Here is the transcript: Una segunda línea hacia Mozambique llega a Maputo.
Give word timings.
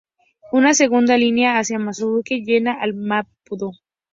Una 0.51 0.73
segunda 0.73 1.15
línea 1.15 1.59
hacia 1.59 1.77
Mozambique 1.77 2.41
llega 2.43 2.73
a 2.73 2.87
Maputo. 2.91 3.69